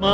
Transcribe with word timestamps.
ముందు 0.00 0.12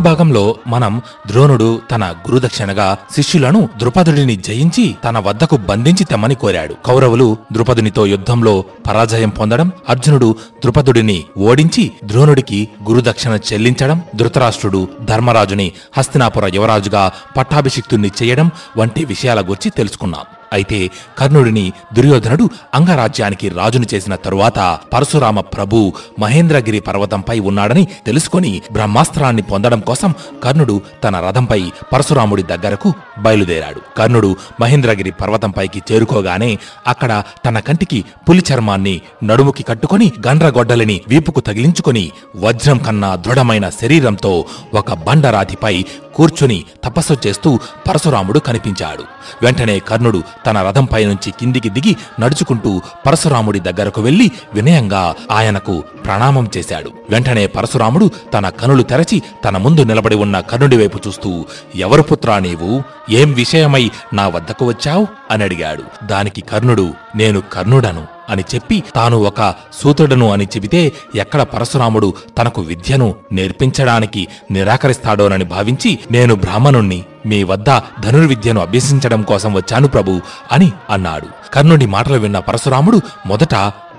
భాగంలో 0.00 0.54
మనం 0.66 1.02
ద్రోణుడు 1.26 1.80
తన 1.90 2.14
గురుదక్షిణగా 2.28 2.98
శిష్యులను 3.16 3.68
ద్రుపదుడిని 3.76 4.36
జయించి 4.36 4.96
తన 5.04 5.18
వద్దకు 5.18 5.56
బంధించి 5.56 6.04
తెమ్మని 6.04 6.34
కోరాడు. 6.34 6.74
కౌరవులు 6.86 7.36
ద్రుపదునితో 7.52 8.06
యుద్ధంలో 8.06 8.64
పరాజయం 8.86 9.28
పొందడం 9.28 9.72
అర్జునుడు 9.88 10.36
ద్రుపదుడిని 10.60 11.24
ఓడించి 11.38 11.92
ద్రోణుడికి 12.04 12.68
గురుదక్షిణ 12.88 13.38
చెల్లించడం 13.52 14.02
ధృతరాష్ట్రుడు 14.16 14.88
ధర్మరాజుని 15.00 15.72
హస్తినాపుర 15.98 16.54
యువరాజుగా 16.54 17.12
పట్టాభిషిక్తుణ్ణి 17.36 18.10
చేయడం 18.22 18.50
వంటి 18.76 19.04
విషయాల 19.04 19.40
గురించి 19.40 19.70
తెలుసుకున్నాం. 19.70 20.37
అయితే 20.52 20.90
కర్ణుడిని 21.18 21.72
దుర్యోధనుడు 21.94 22.50
అంగరాజ్యానికి 22.74 23.48
రాజును 23.48 23.86
చేసిన 23.94 24.14
తరువాత 24.14 24.78
పరశురామ 24.92 25.40
ప్రభు 25.40 25.92
మహేంద్రగిరి 26.18 26.80
పర్వతంపై 26.80 27.38
ఉన్నాడని 27.38 27.88
తెలుసుకొని 28.06 28.62
బ్రహ్మాస్త్రాన్ని 28.72 29.42
పొందడం 29.42 29.80
కోసం 29.80 30.14
కర్ణుడు 30.44 30.80
తన 31.04 31.16
రథంపై 31.16 31.60
పరశురాముడి 31.92 32.42
దగ్గరకు 32.42 32.94
బయలుదేరాడు. 33.18 33.80
కర్ణుడు 33.96 34.36
మహేంద్రగిరి 34.60 35.10
పర్వతంపైకి 35.10 35.82
చేరుకోగానే 35.92 36.58
అక్కడ 36.86 37.22
తన 37.46 37.58
కంటికి 37.58 38.04
పులి 38.28 38.42
చర్మాన్ని 38.52 39.00
నడుముకి 39.24 39.62
కట్టుకొని 39.62 40.12
గండ్రగొడ్డలిని 40.28 41.00
వీపుకు 41.08 41.40
తగిలించుకొని 41.40 42.12
వజ్రం 42.36 42.78
కన్నా 42.78 43.14
దృఢమైన 43.14 43.68
శరీరంతో 43.68 44.44
ఒక 44.74 44.92
బండరాతిపై 44.92 45.84
కూర్చుని 46.18 46.64
తపస్సు 46.84 47.16
చేస్తూ 47.26 47.58
పరశురాముడు 47.88 48.38
కనిపించాడు. 48.38 49.04
వెంటనే 49.42 49.78
కర్ణుడు 49.78 50.22
తన 50.46 50.62
రథంపై 50.62 51.04
నుంచి 51.04 51.30
కిందికి 51.30 51.70
దిగి 51.70 51.96
నడుచుకుంటూ 52.20 52.80
పరశురాముడి 53.06 53.60
దగ్గరకు 53.60 54.00
వెళ్ళి 54.00 54.30
వినయంగా 54.54 55.14
ఆయనకు 55.30 55.84
ప్రణామం 56.04 56.48
చేశాడు. 56.56 56.90
వెంటనే 57.10 57.46
పరశురాముడు 57.46 58.10
తన 58.34 58.48
కనులు 58.48 58.82
తెరచి 58.82 59.22
తన 59.44 59.56
ముందు 59.56 59.80
నిలబడి 59.80 60.16
ఉన్న 60.16 60.40
కర్ణుడి 60.40 60.76
వైపు 60.76 60.98
చూస్తూ 61.06 61.44
ఎవరు 61.76 62.02
పుత్రా 62.02 62.38
నీవు? 62.38 62.82
ఏం 63.10 63.32
విషయమై 63.32 63.90
నా 64.12 64.28
వద్దకు 64.28 64.66
వచ్చావు? 64.66 65.06
అని 65.30 65.44
అడిగాడు. 65.44 66.06
దానికి 66.06 66.40
కర్ణుడు 66.40 66.94
నేను 67.16 67.42
కర్ణుడను. 67.52 68.17
అని 68.28 68.44
చెప్పి 68.54 68.82
తాను 68.94 69.16
ఒక 69.16 69.54
సూత్రుడను 69.72 70.32
అని 70.32 70.44
చెబితే 70.44 70.92
ఎక్కడ 71.14 71.42
పరశురాముడు 71.42 72.14
తనకు 72.38 72.62
విద్యను 72.62 73.14
నేర్పించడానికి 73.32 74.28
నిరాకరిస్తాడోనని 74.50 75.44
భావించి 75.44 75.98
నేను 76.10 76.34
బ్రాహ్మణుణ్ణి 76.34 77.04
మీ 77.26 77.42
వద్ద 77.42 77.80
ధనుర్విద్యను 78.00 78.60
అభ్యసించడం 78.60 79.22
కోసం 79.22 79.54
వచ్చాను 79.54 79.88
ప్రభు 79.88 80.20
అని 80.52 80.72
అన్నాడు. 80.90 81.26
కర్ణుడి 81.54 81.86
మాటలు 81.86 82.18
విన్న 82.18 82.38
పరశురాముడు 82.38 83.00
మొదట 83.26 83.54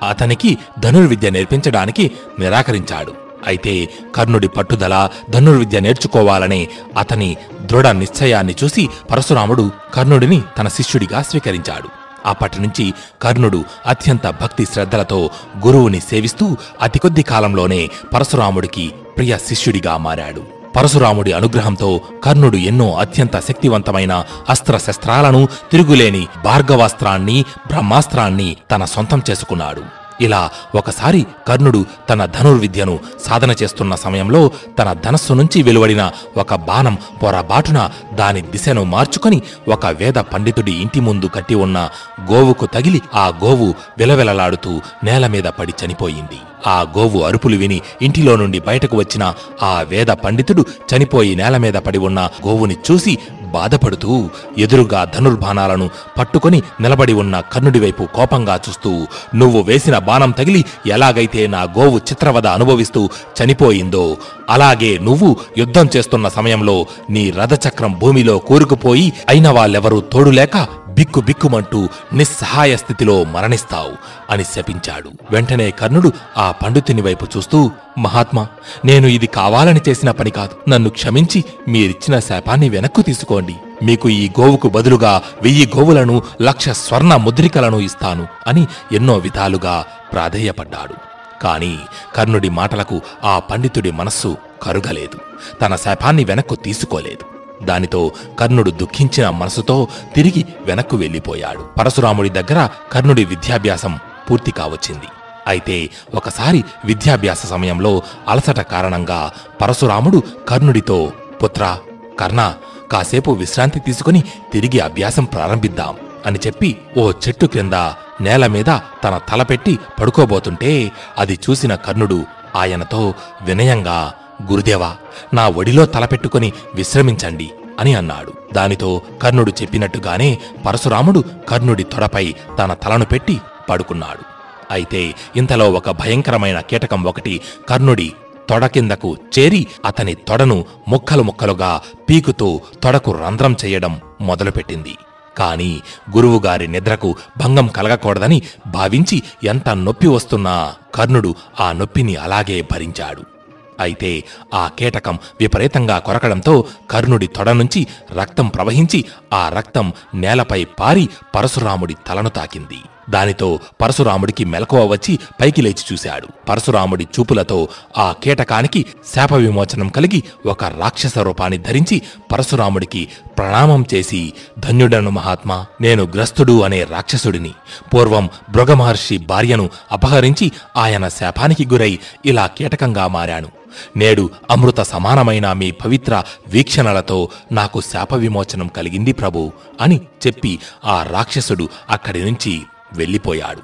అతనికి 0.09 0.57
ధనుర్విద్య 0.79 1.29
నేర్పించడానికి 1.29 2.11
నిరాకరించాడు. 2.39 3.13
అయితే 3.47 3.89
కర్ణుడి 4.15 4.47
పట్టుదల 4.47 5.09
ధనుర్విద్య 5.29 5.79
నేర్చుకోవాలనే 5.79 6.67
అతని 6.97 7.37
దృఢ 7.61 7.87
నిశ్చయాన్ని 7.87 8.55
చూసి 8.63 8.89
పరశురాముడు 9.11 9.71
కర్ణుడిని 9.93 10.41
తన 10.57 10.67
శిష్యుడిగా 10.67 11.21
స్వీకరించాడు. 11.21 12.08
అప్పటి 12.25 12.61
నుంచి 12.61 12.93
కర్ణుడు 13.21 13.63
అత్యంత 13.85 14.27
భక్తి 14.27 14.65
శ్రద్ధలతో 14.65 15.29
గురువుని 15.65 15.99
సేవిస్తూ 15.99 16.57
అతి 16.81 16.99
కొద్ది 16.99 17.23
కాలంలోనే 17.23 17.89
పరశురాముడికి 18.13 18.91
ప్రియ 19.17 19.37
శిష్యుడిగా 19.37 19.97
మారాడు. 19.97 20.59
పరశురాముడి 20.75 21.31
అనుగ్రహంతో 21.31 22.01
కర్ణుడు 22.23 22.57
ఎన్నో 22.57 22.95
అత్యంత 22.95 23.39
శక్తివంతమైన 23.39 24.25
అస్త్రశస్త్రాలను 24.49 25.47
తిరుగులేని 25.71 26.27
భార్గవాస్త్రాన్ని 26.43 27.45
బ్రహ్మాస్త్రాన్ని 27.67 28.57
తన 28.71 28.85
సొంతం 28.85 29.21
చేసుకున్నాడు. 29.29 29.98
ఇలా 30.21 30.49
ఒకసారి 30.75 31.25
కర్ణుడు 31.47 31.85
తన 32.09 32.25
ధనుర్విద్యను 32.25 32.99
సాధన 33.27 33.51
చేస్తున్న 33.63 33.95
సమయంలో 33.95 34.41
తన 34.79 34.93
ధనస్సు 34.93 35.33
నుంచి 35.33 35.63
వెలువడిన 35.63 36.11
ఒక 36.37 36.53
బాణం 36.69 36.97
పొరబాటున 37.23 37.79
దాని 38.13 38.41
దిశను 38.41 38.83
మార్చుకొని 38.83 39.41
ఒక 39.67 39.85
వేద 39.85 40.19
పండితుడి 40.33 40.71
ఇంటి 40.71 40.99
ముందు 40.99 41.27
కట్టి 41.27 41.55
ఉన్న 41.55 41.89
గోవుకు 42.31 42.65
తగిలి 42.65 43.01
ఆ 43.15 43.27
గోవు 43.43 43.75
విలవిలలాడుతూ 43.97 44.81
నేల 45.03 45.27
మీద 45.27 45.43
పడి 45.43 45.73
చనిపోయింది. 45.85 46.39
ఆ 46.67 46.77
గోవు 46.95 47.19
అరుపులు 47.23 47.57
విని 47.57 47.79
ఇంటిలో 48.01 48.35
నుండి 48.35 48.59
బయటకు 48.61 48.95
వచ్చిన 48.97 49.23
ఆ 49.63 49.73
వేద 49.89 50.11
పండితుడు 50.23 50.63
చనిపోయి 50.89 51.33
నేల 51.35 51.57
మీద 51.57 51.77
పడి 51.85 51.99
ఉన్న 51.99 52.19
గోవుని 52.45 52.77
చూసి 52.87 53.13
బాధపడుతూ 53.53 54.13
ఎదురుగా 54.57 55.01
ధనుర్బాణాలను 55.13 55.87
పట్టుకొని 56.17 56.59
నిలబడి 56.81 57.13
ఉన్న 57.13 57.35
కర్ణుడి 57.53 57.79
వైపు 57.79 58.03
కోపంగా 58.15 58.55
చూస్తూ 58.65 58.91
నువ్వు 59.35 59.61
వేసిన 59.61 59.97
బాణం 59.99 60.31
తగిలి 60.31 60.61
ఎలాగైతే 60.87 61.43
నా 61.47 61.61
గోవు 61.77 61.99
చిత్రవద 62.09 62.47
అనుభవిస్తూ 62.49 63.03
చనిపోయిందో 63.39 64.03
అలాగే 64.49 64.91
నువ్వు 64.99 65.29
యుద్ధం 65.57 65.87
చేస్తున్న 65.95 66.27
సమయంలో 66.29 66.77
నీ 67.09 67.23
రథచక్రం 67.31 67.93
భూమిలో 67.99 68.37
కూరుకుపోయి 68.47 69.07
అయిన 69.29 69.49
వాళ్ళెవరూ 69.49 69.99
తోడులేక 70.11 70.55
బిక్కు 70.99 71.21
బిక్కుమంటూ 71.21 71.89
నిస్సహాయ 72.13 72.75
స్థితిలో 72.75 73.23
మరణిస్తావు 73.23 73.93
అని 74.29 74.43
శపించాడు. 74.43 75.11
వెంటనే 75.31 75.71
కర్ణుడు 75.71 76.13
ఆ 76.37 76.51
పండితుని 76.51 77.01
వైపు 77.01 77.27
చూస్తూ 77.37 77.71
మహాత్మా 77.97 78.47
నేను 78.85 79.07
ఇది 79.07 79.27
కావాలని 79.27 79.81
చేసిన 79.89 80.11
పని 80.11 80.31
కాదు. 80.31 80.69
నన్ను 80.69 80.89
క్షమించి 80.89 81.45
మీరిచ్చిన 81.67 82.19
శాపాన్ని 82.19 82.69
వెనక్కు 82.69 83.01
తీసుకోండి. 83.01 83.55
మీకు 83.83 84.09
ఈ 84.09 84.29
గోవుకు 84.39 84.69
బదులుగా 84.69 85.21
వెయ్యి 85.41 85.71
గోవులను 85.77 86.23
లక్ష 86.41 86.69
స్వర్ణ 86.69 87.15
ముద్రికలను 87.15 87.77
ఇస్తాను 87.77 88.27
అని 88.47 88.67
ఎన్నో 88.91 89.17
విధాలుగా 89.17 89.85
ప్రాధేయపడ్డాడు. 90.13 90.95
కాని 91.43 91.77
కర్ణుడి 92.15 92.49
మాటలకు 92.49 93.01
ఆ 93.23 93.39
పండితుడి 93.39 93.91
మనస్సు 93.91 94.37
కరుగలేదు. 94.63 95.19
తన 95.61 95.75
శాపాన్ని 95.75 96.23
వెనక్కు 96.23 96.55
తీసుకోలేదు. 96.55 97.38
దానితో 97.63 98.11
కర్ణుడు 98.39 98.71
దుఃఖించిన 98.71 99.29
మనసుతో 99.29 99.87
తిరిగి 100.15 100.45
వెనక్కు 100.65 100.97
వెళ్ళిపోయాడు. 100.97 101.59
పరశురాముడి 101.79 102.29
దగ్గర 102.29 102.69
కర్ణుడి 102.91 103.25
విద్యాభ్యాసం 103.25 103.99
పూర్తి 104.31 104.51
కావచ్చింది. 104.51 105.07
అయితే 105.47 105.89
ఒకసారి 106.15 106.63
విద్యాభ్యాస 106.85 107.45
సమయంలో 107.45 108.01
అలసట 108.27 108.59
కారణంగా 108.59 109.31
పరశురాముడు 109.61 110.23
కర్ణుడితో 110.49 111.11
పుత్ర 111.43 111.77
కర్ణ 112.19 112.53
కాసేపు 112.91 113.31
విశ్రాంతి 113.31 113.79
తీసుకుని 113.79 114.23
తిరిగి 114.53 114.79
అభ్యాసం 114.79 115.23
ప్రారంభిద్దాం 115.23 115.95
అని 116.25 116.39
చెప్పి 116.47 116.77
ఓ 116.97 117.11
చెట్టు 117.11 117.45
క్రింద 117.45 117.73
నేల 118.21 118.47
మీద 118.47 118.65
తన 119.03 119.19
తల 119.29 119.43
పెట్టి 119.43 119.79
పడుకోబోతుంటే 119.99 120.91
అది 121.17 121.39
చూసిన 121.49 121.75
కర్ణుడు 121.75 122.25
ఆయనతో 122.55 123.13
వినయంగా 123.41 124.13
గురుదేవా 124.51 124.95
నా 125.33 125.49
ఒడిలో 125.49 125.85
తలపెట్టుకుని 125.85 126.53
విశ్రమించండి 126.75 127.51
అని 127.79 127.93
అన్నాడు. 127.93 128.33
దానితో 128.53 129.01
కర్ణుడు 129.21 129.53
చెప్పినట్టుగానే 129.61 130.37
పరశురాముడు 130.65 131.23
కర్ణుడి 131.49 131.83
తొడపై 131.83 132.35
తన 132.59 132.73
తలను 132.73 133.05
పెట్టి 133.05 133.41
పడుకున్నాడు. 133.69 134.23
అయితే 134.71 135.13
ఇంతలో 135.35 135.71
ఒక 135.71 135.89
భయంకరమైన 135.89 136.59
కీటకం 136.59 137.03
ఒకటి 137.03 137.41
కర్ణుడి 137.69 138.13
తొడ 138.49 138.65
కిందకు 138.65 139.17
చేరి 139.39 139.67
అతని 139.85 140.13
తొడను 140.13 140.65
ముక్కలు 140.87 141.23
ముక్కలుగా 141.23 141.81
పీకుతూ 142.09 142.61
తొడకు 142.83 143.11
రంధ్రం 143.11 143.55
చేయడం 143.65 144.01
మొదలుపెట్టింది. 144.21 144.95
కాని 145.37 145.81
గురువుగారి 146.15 146.67
నిద్రకు 146.67 147.15
భంగం 147.37 147.67
కలగకూడదని 147.67 148.41
భావించి 148.67 149.23
ఎంత 149.43 149.69
నొప్పి 149.69 150.07
వస్తున్నా 150.07 150.73
కర్ణుడు 150.95 151.35
ఆ 151.59 151.71
నొప్పిని 151.71 152.15
అలాగే 152.15 152.61
భరించాడు. 152.61 153.38
అయితే 153.79 154.23
ఆ 154.53 154.67
కీటకం 154.67 155.19
విపరీతంగా 155.39 155.99
కొరకడంతో 155.99 156.65
కర్ణుడి 156.91 157.27
తొడ 157.27 157.49
నుంచి 157.49 157.87
రక్తం 158.11 158.47
ప్రవహించి 158.47 159.05
ఆ 159.33 159.49
రక్తం 159.49 159.93
నేలపై 160.15 160.63
పారి 160.63 161.09
పరశురాముడి 161.35 161.95
తలను 162.07 162.29
తాకింది. 162.29 162.81
దానితో 163.09 163.59
పరశురాముడికి 163.81 164.45
మెలకువ 164.45 164.85
వచ్చి 164.85 165.19
పైకి 165.41 165.61
లేచి 165.61 165.93
చూశాడు. 165.93 166.27
పరశురాముడి 166.49 167.03
చూపులతో 167.03 167.67
ఆ 167.97 168.13
కీటకానికి 168.23 168.85
శాప 169.15 169.33
విమోచనం 169.33 169.89
కలిగి 169.89 170.23
ఒక 170.45 170.63
రాక్షస 170.63 171.17
రూపాన్ని 171.17 171.57
ధరించి 171.57 172.01
పరశురాముడికి 172.31 173.07
ప్రణామం 173.37 173.85
చేసి 173.93 174.33
ధన్యుడను 174.59 175.11
మహాత్మా 175.11 175.65
నేను 175.81 176.03
గ్రస్తుడు 176.03 176.61
అనే 176.61 176.83
రాక్షసుడిని. 176.83 177.51
పూర్వం 177.93 178.29
భృగమహర్షి 178.51 179.17
భార్యను 179.17 179.69
అపహరించి 179.91 180.51
ఆయన 180.77 181.07
శాపానికి 181.07 181.65
గురై 181.65 181.99
ఇలా 182.25 182.47
కీటకంగా 182.47 183.07
మారాను. 183.07 183.47
నేడు 183.95 184.29
అమృత 184.51 184.79
సమానమైన 184.81 185.53
మీ 185.53 185.71
పవిత్ర 185.71 186.23
వీక్షణలతో 186.47 187.29
నాకు 187.51 187.81
శాప 187.81 188.13
విమోచనం 188.13 188.67
కలిగింది 188.67 189.13
ప్రభు 189.13 189.51
అని 189.81 190.01
చెప్పి 190.27 190.59
ఆ 190.85 191.03
రాక్షసుడు 191.03 191.69
అక్కడి 191.89 192.25
నుంచి 192.25 192.61
వెళ్ళిపోయాడు. 192.93 193.61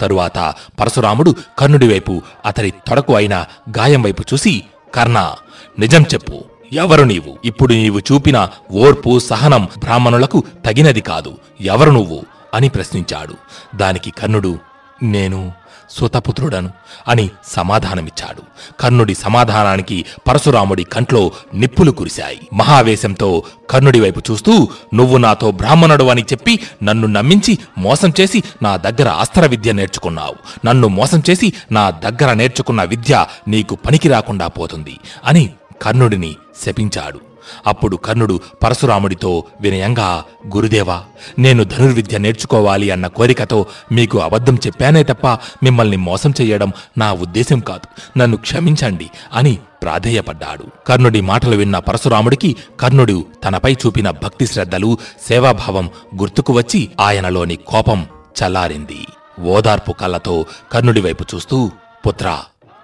తరువాత 0.00 0.54
పరశురాముడు 0.80 1.34
కర్ణుడి 1.58 1.88
వైపు 1.88 2.22
అతడి 2.46 2.70
తొడకు 2.70 3.14
అయిన 3.14 3.44
గాయం 3.78 4.02
వైపు 4.02 4.22
చూసి 4.32 4.64
కర్ణ 4.94 5.34
నిజం 5.78 6.02
చెప్పు. 6.02 6.44
ఎవరు 6.72 7.02
నీవు? 7.02 7.38
ఇప్పుడు 7.44 7.74
నీవు 7.74 7.98
చూపిన 7.98 8.48
ఓర్పు 8.72 9.18
సహనం 9.18 9.68
బ్రాహ్మణులకు 9.78 10.44
తగినది 10.66 11.00
కాదు. 11.00 11.38
ఎవరు 11.60 11.90
నువ్వు? 11.90 12.22
అని 12.54 12.68
ప్రశ్నించాడు. 12.68 13.34
దానికి 13.76 14.10
కర్ణుడు 14.10 14.58
నేను 15.02 15.52
సుతపుత్రుడను 15.90 16.70
అని 17.08 17.30
సమాధానమిచ్చాడు. 17.46 18.42
కర్ణుడి 18.80 19.14
సమాధానానికి 19.14 20.04
పరశురాముడి 20.28 20.84
కంట్లో 20.84 21.30
నిప్పులు 21.54 21.90
కురిశాయి. 21.90 22.40
మహావేశంతో 22.52 23.42
కర్ణుడి 23.70 24.00
వైపు 24.00 24.22
చూస్తూ 24.30 24.68
నువ్వు 24.94 25.16
నాతో 25.16 25.50
బ్రాహ్మణుడు 25.50 26.04
అని 26.04 26.22
చెప్పి 26.22 26.60
నన్ను 26.82 27.06
నమ్మించి 27.06 27.58
మోసం 27.78 28.12
చేసి 28.20 28.42
నా 28.62 28.76
దగ్గర 28.76 29.08
అస్త్ర 29.08 29.46
విద్య 29.46 29.72
నేర్చుకున్నావు. 29.72 30.66
నన్ను 30.66 30.88
మోసం 30.88 31.22
చేసి 31.30 31.52
నా 31.72 31.90
దగ్గర 31.90 32.32
నేర్చుకున్న 32.32 32.82
విద్య 32.82 33.26
నీకు 33.48 33.74
పనికి 33.74 34.08
రాకుండా 34.08 34.46
పోతుంది 34.46 34.96
అని 35.24 35.50
కర్ణుడిని 35.82 36.36
శపించాడు. 36.66 37.20
అప్పుడు 37.66 37.96
కర్ణుడు 37.96 38.40
పరశురాముడితో 38.62 39.44
వినయంగా 39.60 40.24
గురుదేవా 40.54 41.02
నేను 41.38 41.64
ధనుర్విద్య 41.64 42.18
నేర్చుకోవాలి 42.18 42.90
అన్న 42.90 43.06
కోరికతో 43.06 43.66
మీకు 43.92 44.18
అబద్ధం 44.18 44.54
చెప్పానే 44.54 45.02
తప్ప 45.02 45.26
మిమ్మల్ని 45.62 45.96
మోసం 45.96 46.32
చేయడం 46.40 46.72
నా 46.98 47.12
ఉద్దేశం 47.12 47.60
కాదు. 47.60 48.18
నన్ను 48.18 48.36
క్షమించండి 48.36 49.10
అని 49.32 49.58
ప్రాధేయపడ్డాడు. 49.82 50.64
కర్ణుడి 50.86 51.20
మాటలు 51.20 51.56
విన్న 51.56 51.78
పరశురాముడికి 51.78 52.56
కర్ణుడు 52.80 53.26
తనపై 53.44 53.72
చూపిన 53.72 54.10
భక్తి 54.10 54.46
శ్రద్ధలు 54.46 54.98
సేవాభావం 55.28 55.90
గుర్తుకు 56.20 56.52
వచ్చి 56.52 56.90
ఆయనలోని 57.00 57.56
కోపం 57.56 58.06
చల్లారింది. 58.42 59.06
ఓదార్పు 59.44 59.92
కళ్ళతో 59.92 60.46
కర్ణుడి 60.72 61.00
వైపు 61.00 61.24
చూస్తూ 61.34 61.70
పుత్ర 62.06 62.38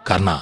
కర్ణ 0.07 0.39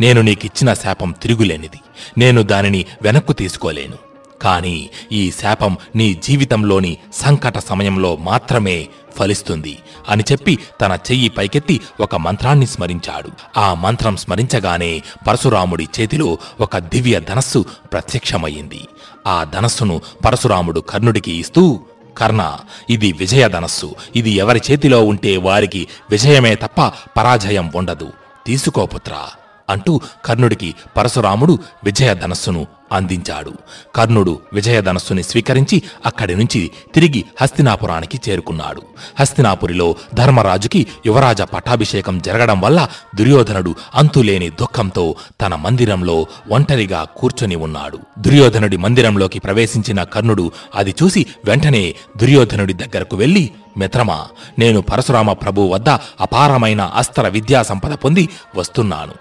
నేను 0.00 0.20
నీకిచ్చిన 0.20 0.74
శాపం 0.74 1.14
తిరుగులేనిది. 1.22 1.80
నేను 2.18 2.42
దానిని 2.42 2.84
వెనక్కు 3.02 3.32
తీసుకోలేను. 3.32 4.14
కాని 4.42 4.90
ఈ 5.12 5.30
శాపం 5.30 5.76
నీ 5.96 6.14
జీవితంలోని 6.14 6.98
సంకట 7.14 7.58
సమయంలో 7.58 8.16
మాత్రమే 8.16 8.88
ఫలిస్తుంది 9.16 9.78
అని 10.08 10.24
చెప్పి 10.32 10.58
తన 10.80 10.98
చెయ్యి 11.10 11.28
పైకెత్తి 11.28 11.80
ఒక 12.00 12.16
మంత్రాన్ని 12.16 12.66
స్మరించాడు. 12.66 13.30
ఆ 13.56 13.74
మంత్రం 13.74 14.16
స్మరించగానే 14.16 15.02
పరశురాముడి 15.26 15.88
చేతిలో 16.00 16.38
ఒక 16.60 16.78
దివ్య 16.78 17.20
ధనస్సు 17.20 17.64
ప్రత్యక్షమయ్యింది. 17.92 18.80
ఆ 19.26 19.44
ధనస్సును 19.44 20.00
పరశురాముడు 20.24 20.80
కర్ణుడికి 20.80 21.32
ఇస్తూ 21.32 21.80
కర్ణ 22.18 22.56
ఇది 22.90 23.12
విజయ 23.12 23.48
ధనస్సు. 23.48 23.94
ఇది 24.16 24.30
ఎవరి 24.30 24.60
చేతిలో 24.70 25.04
ఉంటే 25.04 25.36
వారికి 25.36 25.88
విజయమే 26.10 26.54
తప్ప 26.54 26.92
పరాజయం 27.16 27.72
ఉండదు. 27.74 28.12
తీసుకోపుత్రా 28.46 29.26
అంటూ 29.70 30.00
కర్ణుడికి 30.24 30.74
పరశురాముడు 30.96 31.58
విజయధనస్సును 31.84 32.66
అందించాడు. 32.92 33.52
కర్ణుడు 33.94 34.38
విజయధనస్సుని 34.52 35.22
స్వీకరించి 35.22 35.82
అక్కడి 36.06 36.34
నుంచి 36.34 36.70
తిరిగి 36.94 37.24
హస్తినాపురానికి 37.40 38.20
చేరుకున్నాడు. 38.28 38.82
హస్తినాపురిలో 39.20 39.94
ధర్మరాజుకి 40.14 40.86
యువరాజ 41.06 41.42
పట్టాభిషేకం 41.42 42.18
జరగడం 42.18 42.60
వల్ల 42.60 42.88
దుర్యోధనుడు 43.14 43.74
అంతులేని 43.94 44.50
దుఃఖంతో 44.50 45.14
తన 45.40 45.54
మందిరంలో 45.54 46.26
ఒంటరిగా 46.50 47.04
కూర్చొని 47.16 47.56
ఉన్నాడు. 47.56 47.98
దుర్యోధనుడి 48.18 48.76
మందిరంలోకి 48.76 49.38
ప్రవేశించిన 49.38 50.02
కర్ణుడు 50.02 50.52
అది 50.74 50.94
చూసి 51.02 51.26
వెంటనే 51.44 51.94
దుర్యోధనుడి 52.16 52.72
దగ్గరకు 52.72 53.16
వెళ్ళి 53.16 53.50
మిత్రమా 53.76 54.26
నేను 54.58 54.80
పరశురామ 54.80 55.32
ప్రభు 55.32 55.60
వద్ద 55.60 55.88
అపారమైన 56.20 56.82
అస్త్ర 56.82 57.28
విద్యా 57.28 57.62
సంపద 57.62 57.92
పొంది 57.92 58.28
వస్తున్నాను. 58.56 59.14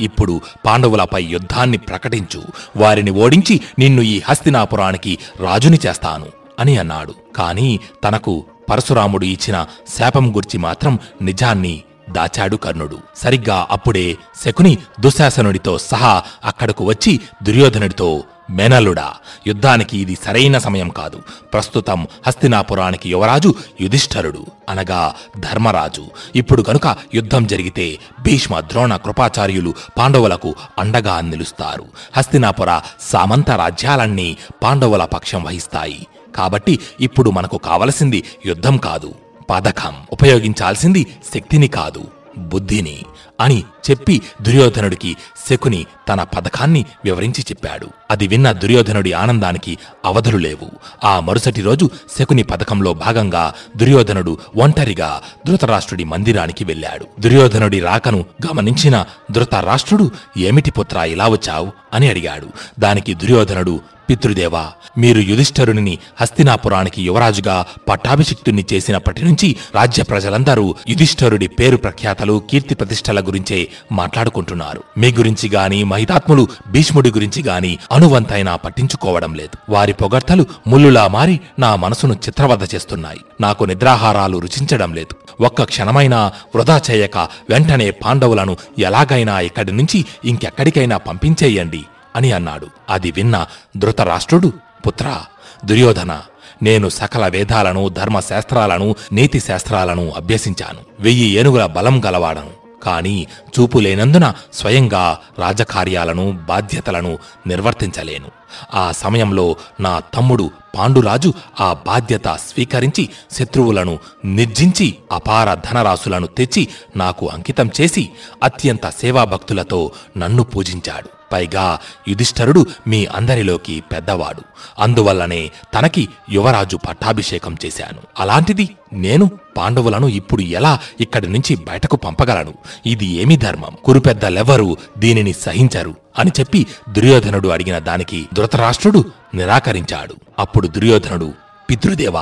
ఇప్పుడు 0.00 0.40
పాండవులపై 0.66 1.24
యుద్ధాన్ని 1.24 1.78
ప్రకటించు. 1.78 2.42
వారిని 2.76 3.10
ఓడించి 3.10 3.60
నిన్ను 3.78 4.02
ఈ 4.02 4.20
హస్తినాపురానికి 4.28 5.18
రాజుని 5.40 5.78
చేస్తాను 5.86 6.26
అని 6.58 6.76
అన్నాడు. 6.76 7.14
కాని 7.36 7.78
తనకు 8.04 8.44
పరశురాముడు 8.70 9.24
ఇచ్చిన 9.24 9.66
శాపం 9.98 10.36
గుర్చి 10.36 10.58
మాత్రం 10.58 10.98
నిజాన్ని 11.22 11.82
దాచాడు 12.08 12.56
కర్ణుడు. 12.56 12.98
సరిగ్గా 13.16 13.66
అప్పుడే 13.70 14.16
శకుని 14.44 14.78
దుశ్శాసనుడితో 15.00 15.78
సహా 15.78 16.22
అక్కడకు 16.44 16.84
వచ్చి 16.84 17.20
దుర్యోధనుడితో 17.42 18.24
మేనల్లుడా 18.50 19.14
యుద్ధానికి 19.46 19.98
ఇది 19.98 20.18
సరైన 20.24 20.58
సమయం 20.58 20.88
కాదు. 20.88 21.22
ప్రస్తుతం 21.52 22.06
హస్తినాపురానికి 22.26 23.10
యువరాజు 23.10 23.54
యుధిష్ఠరుడు 23.80 24.46
అనగా 24.68 25.14
ధర్మరాజు. 25.38 26.04
ఇప్పుడు 26.36 26.64
గనుక 26.70 26.96
యుద్ధం 27.14 27.46
జరిగితే 27.46 27.98
భీష్మ 28.20 28.60
ద్రోణ 28.60 28.96
కృపాచార్యులు 28.96 29.74
పాండవులకు 29.98 30.54
అండగా 30.78 31.20
నిలుస్తారు. 31.20 31.84
హస్తినాపుర 32.16 32.80
సామంత 33.00 33.50
రాజ్యాలన్నీ 33.50 34.36
పాండవుల 34.62 35.04
పక్షం 35.04 35.42
వహిస్తాయి. 35.42 36.06
కాబట్టి 36.36 36.78
ఇప్పుడు 37.00 37.30
మనకు 37.30 37.58
కావలసింది 37.58 38.24
యుద్ధం 38.46 38.76
కాదు. 38.76 39.14
పథకం 39.50 39.94
ఉపయోగించాల్సింది 40.12 41.06
శక్తిని 41.34 41.68
కాదు 41.68 42.04
బుద్ధిని 42.38 43.02
అని 43.40 43.64
చెప్పి 43.90 44.22
దుర్యోధనుడికి 44.42 45.16
శకుని 45.50 45.86
తన 46.08 46.22
పథకాన్ని 46.22 46.84
వివరించి 47.04 47.42
చెప్పాడు. 47.42 47.86
అది 48.10 48.26
విన్న 48.26 48.52
దుర్యోధనుడి 48.52 49.12
ఆనందానికి 49.12 49.78
అవధులు 50.04 50.36
లేవు. 50.36 50.70
ఆ 51.04 51.20
మరుసటి 51.20 51.62
రోజు 51.62 51.90
శకుని 52.18 52.42
పథకంలో 52.42 52.94
భాగంగా 52.94 53.54
దుర్యోధనుడు 53.76 54.38
ఒంటరిగా 54.56 55.22
ధృతరాష్ట్రుడి 55.46 56.04
మందిరానికి 56.04 56.64
వెళ్ళాడు. 56.64 57.06
దుర్యోధనుడి 57.20 57.80
రాకను 57.80 58.24
గమనించిన 58.46 59.04
ధృతరాష్ట్రుడు 59.30 60.10
ఏమిటి 60.36 60.70
పుత్రా 60.70 61.04
ఇలా 61.04 61.28
వచ్చావు? 61.28 61.72
అని 61.94 62.10
అడిగాడు. 62.10 62.46
దానికి 62.78 63.14
దుర్యోధనుడు 63.14 63.80
పితృదేవా 64.10 64.66
మీరు 64.98 65.20
యుధిష్ఠరుని 65.20 65.98
హస్తినాపురానికి 66.20 67.02
యువరాజుగా 67.02 67.66
పట్టాభిషిక్తుణ్ణి 67.88 68.64
చేసినప్పటి 68.72 69.24
నుంచి 69.24 69.56
రాజ్య 69.74 70.02
ప్రజలందరూ 70.02 70.74
యుధిష్ఠరుడి 70.88 71.46
పేరు 71.48 71.76
ప్రఖ్యాతలు 71.76 72.42
కీర్తి 72.50 72.74
ప్రతిష్టల 72.74 73.20
గురించే 73.20 73.68
మాట్లాడుకుంటున్నారు. 73.92 74.82
మీ 74.98 75.12
గురించి 75.12 75.48
గాని 75.48 75.84
మహితాత్ములు 75.84 76.48
భీష్ముడి 76.66 77.10
గురించి 77.10 77.42
గాని 77.42 77.78
అనువంతైనా 77.92 78.56
పట్టించుకోవడం 78.56 79.34
లేదు. 79.34 79.72
వారి 79.72 79.92
పొగడ్తలు 79.92 80.46
ముల్లులా 80.66 81.08
మారి 81.08 81.40
నా 81.58 81.76
మనసును 81.76 82.14
చిత్రవద 82.14 82.74
చేస్తున్నాయి. 82.74 83.20
నాకు 83.40 83.64
నిద్రాహారాలు 83.64 84.38
రుచించడం 84.38 84.94
లేదు. 84.94 85.42
ఒక్క 85.42 85.62
క్షణమైనా 85.62 86.32
వృధా 86.56 86.80
చేయక 86.90 87.18
వెంటనే 87.18 87.90
పాండవులను 87.90 88.56
ఎలాగైనా 88.78 89.40
ఇక్కడి 89.40 89.72
నుంచి 89.72 90.04
ఇంకెక్కడికైనా 90.24 90.96
పంపించేయండి. 90.96 91.84
అని 92.18 92.32
అన్నాడు. 92.32 92.66
అది 92.90 93.10
విన్న 93.10 93.46
ధృతరాష్ట్రుడు 93.76 94.52
పుత్ర 94.86 95.20
దుర్యోధన 95.64 96.20
నేను 96.62 96.88
సకల 96.88 97.28
వేదాలను 97.28 97.88
ధర్మశాస్త్రాలను 97.88 98.94
నీతి 99.12 99.40
శాస్త్రాలను 99.40 100.10
అభ్యసించాను. 100.10 100.78
వెయ్యి 101.00 101.30
ఏనుగుల 101.30 101.66
బలం 101.66 102.04
గలవాడను. 102.04 102.50
కాని 102.82 103.26
చూపు 103.44 103.78
లేనందున 103.78 104.34
స్వయంగా 104.52 105.18
రాజకార్యాలను 105.38 106.30
బాధ్యతలను 106.30 107.18
నిర్వర్తించలేను. 107.46 108.28
ఆ 108.74 108.92
సమయంలో 108.92 109.56
నా 109.80 110.00
తమ్ముడు 110.00 110.50
పాండురాజు 110.76 111.34
ఆ 111.60 111.76
బాధ్యత 111.86 112.28
స్వీకరించి 112.28 113.08
శత్రువులను 113.32 113.98
నిర్జించి 114.24 114.96
అపార 115.12 115.54
ధనరాశులను 115.54 116.26
తెచ్చి 116.26 116.68
నాకు 116.96 117.28
అంకితం 117.28 117.70
చేసి 117.80 118.08
అత్యంత 118.42 118.88
సేవాభక్తులతో 118.88 119.90
నన్ను 120.18 120.42
పూజించాడు. 120.42 121.17
పైగా 121.32 121.78
యుధిష్ఠరుడు 122.08 122.66
మీ 122.86 123.06
అందరిలోకి 123.06 123.80
పెద్దవాడు. 123.92 124.42
అందువల్లనే 124.78 125.50
తనకి 125.74 126.08
యువరాజు 126.30 126.76
పట్టాభిషేకం 126.76 127.56
చేశాను. 127.64 128.00
అలాంటిది 128.18 128.68
నేను 128.92 129.30
పాండవులను 129.56 130.06
ఇప్పుడు 130.06 130.42
ఎలా 130.42 130.78
ఇక్కడి 131.00 131.28
నుంచి 131.28 131.56
బయటకు 131.56 131.96
పంపగలను? 131.96 132.54
ఇది 132.86 133.06
ఏమి 133.06 133.36
ధర్మం? 133.36 133.76
కురుపెద్దలెవ్వరూ 133.84 134.76
దీనిని 134.98 135.32
సహించరు 135.32 135.94
అని 136.18 136.30
చెప్పి 136.40 136.66
దుర్యోధనుడు 136.92 137.48
అడిగిన 137.48 137.78
దానికి 137.78 138.26
ధృతరాష్ట్రుడు 138.34 139.04
నిరాకరించాడు. 139.34 140.14
అప్పుడు 140.38 140.66
దుర్యోధనుడు 140.66 141.47
పితృదేవ 141.70 142.16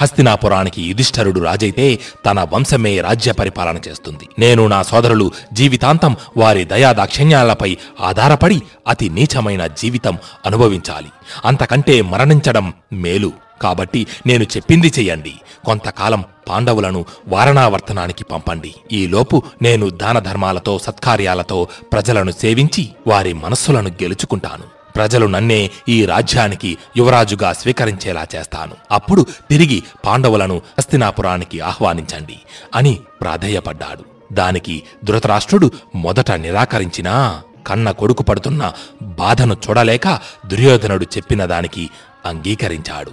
హస్తినాపురానికి 0.00 0.82
యుధిష్ఠరుడు 0.82 1.40
రాజైతే 1.40 1.98
తన 2.26 2.46
వంశమే 2.52 3.00
రాజ్య 3.00 3.32
పరిపాలన 3.32 3.78
చేస్తుంది. 3.88 4.28
నేను 4.38 4.66
నా 4.66 4.82
సోదరులు 4.82 5.32
జీవితాంతం 5.52 6.16
వారి 6.36 6.64
దయాదాక్షిణ్యాలపై 6.64 7.76
ఆధారపడి 8.00 8.62
అతి 8.88 9.08
నీచమైన 9.08 9.66
జీవితం 9.66 10.18
అనుభవించాలి. 10.46 11.08
అంతకంటే 11.44 12.02
మరణించడం 12.02 12.72
మేలు. 12.92 13.32
కాబట్టి 13.62 14.06
నేను 14.26 14.44
చెప్పింది 14.44 14.86
చెయ్యండి 14.86 15.32
కొంతకాలం 15.64 16.24
పాండవులను 16.48 17.04
వారణావర్తనానికి 17.28 18.24
పంపండి. 18.24 18.74
ఈలోపు 18.92 19.42
నేను 19.62 19.90
దాన 19.90 20.18
ధర్మాలతో 20.18 20.78
సత్కార్యాలతో 20.78 21.68
ప్రజలను 21.92 22.30
సేవించి 22.30 22.88
వారి 23.06 23.32
మనస్సులను 23.32 23.88
గెలుచుకుంటాను. 23.88 24.79
ప్రజలు 24.94 25.26
నన్నే 25.26 25.70
ఈ 25.88 26.04
రాజ్యానికి 26.04 26.78
యువరాజుగా 26.96 27.52
స్వీకరించేలా 27.52 28.26
చేస్తాను. 28.34 28.74
అప్పుడు 28.90 29.26
తిరిగి 29.50 29.82
పాండవులను 30.06 30.56
హస్తినాపురానికి 30.56 31.60
ఆహ్వానించండి 31.60 32.40
అని 32.74 33.00
ప్రాధేయపడ్డాడు. 33.20 34.04
దానికి 34.34 34.82
ధృతరాష్ట్రుడు 35.04 35.70
మొదట 35.94 36.30
నిరాకరించినా 36.30 37.42
కన్న 37.66 37.90
కొడుకు 37.90 38.22
పడుతున్న 38.22 38.72
బాధను 39.02 39.56
చూడలేక 39.68 40.20
దుర్యోధనుడు 40.46 41.04
చెప్పిన 41.04 41.44
దానికి 41.44 41.90
అంగీకరించాడు. 42.26 43.12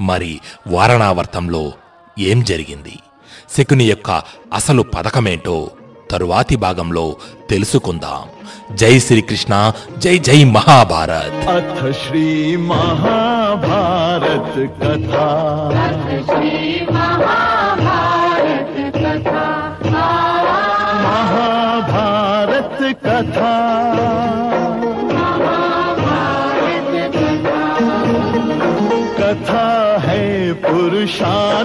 మరి 0.00 0.40
వారణావర్తంలో 0.66 1.72
ఏం 2.18 2.44
జరిగింది? 2.44 2.98
శకుని 3.58 3.84
యొక్క 3.84 4.22
అసలు 4.54 4.82
పథకమేంటో 4.82 5.70
తరువాతి 6.10 6.56
భాగంలో 6.56 7.16
తెలుసుకుందాం. 7.50 8.22
జై 8.76 8.98
శ్రీకృష్ణ 8.98 9.72
జై 9.98 10.18
జై 10.18 10.44
మహాభారత్. 10.44 11.48
అథ 11.48 11.90
శ్రీ 11.90 12.56
మహాభారత్ 12.56 14.80
కథా. 14.80 15.44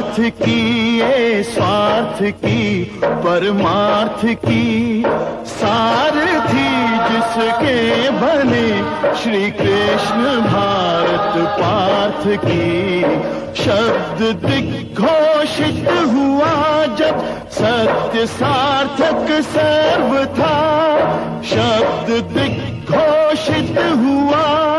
पुरुषार्थ 0.03 0.43
की 0.43 0.99
ये 0.99 1.43
स्वार्थ 1.43 2.21
की, 2.21 2.83
परमार्थ 3.03 4.25
की। 4.45 5.03
सारथी 5.45 6.71
जिसके 7.09 8.09
बने 8.09 8.67
श्री 9.15 9.51
कृष्ण 9.51 10.41
भारत 10.41 11.47
पार्थ 11.59 12.27
की। 12.45 13.01
शब्द 13.63 14.21
दिग्घोषित 14.45 15.87
हुआ 16.13 16.85
जब 16.97 17.23
सत्य 17.51 18.25
सार्थक 18.27 19.27
सर्व 19.41 20.25
था। 20.39 20.59
शब्द 21.43 22.09
दिग्घोषित 22.37 23.77
हुआ 23.77 24.72